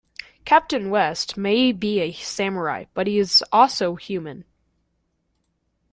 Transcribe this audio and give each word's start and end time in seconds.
Captain 0.45 0.89
West 0.89 1.37
may 1.37 1.71
be 1.71 1.99
a 1.99 2.11
Samurai, 2.11 2.85
but 2.95 3.05
he 3.05 3.19
is 3.19 3.43
also 3.51 3.93
human. 3.93 4.45